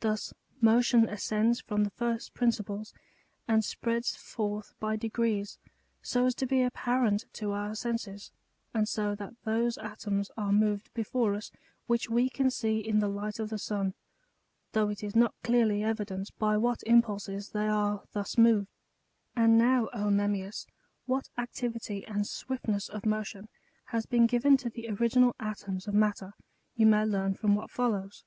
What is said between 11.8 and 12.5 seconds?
which we can